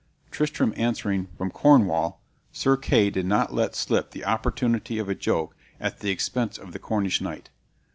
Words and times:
Tristram 0.31 0.73
answering, 0.77 1.27
"From 1.37 1.51
Cornwall," 1.51 2.19
Sir 2.51 2.75
Kay 2.75 3.11
did 3.11 3.27
not 3.27 3.53
let 3.53 3.75
slip 3.75 4.09
the 4.09 4.25
opportunity 4.25 4.97
of 4.97 5.07
a 5.09 5.13
joke 5.13 5.55
at 5.79 5.99
the 5.99 6.09
expense 6.09 6.57
of 6.57 6.73
the 6.73 6.79
Cornish 6.79 7.21
knight. 7.21 7.51